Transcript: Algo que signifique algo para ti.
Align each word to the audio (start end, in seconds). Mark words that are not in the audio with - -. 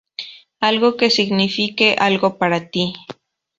Algo 0.69 0.89
que 0.97 1.11
signifique 1.19 1.87
algo 2.07 2.29
para 2.39 2.59
ti. 2.71 2.85